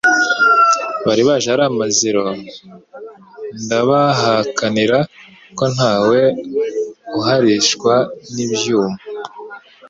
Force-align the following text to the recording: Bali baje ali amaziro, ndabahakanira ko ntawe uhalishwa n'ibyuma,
Bali 1.05 1.23
baje 1.27 1.47
ali 1.53 1.63
amaziro, 1.71 2.23
ndabahakanira 3.63 4.97
ko 5.57 5.63
ntawe 5.75 6.19
uhalishwa 7.19 7.93
n'ibyuma, 8.33 8.97